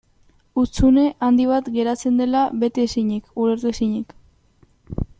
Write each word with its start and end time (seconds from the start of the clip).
Hutsune 0.59 1.03
handi 1.27 1.45
bat 1.51 1.69
geratzen 1.77 2.17
dela 2.23 2.41
bete 2.65 2.89
ezinik, 2.91 3.31
ulertu 3.45 3.75
ezinik. 3.77 4.21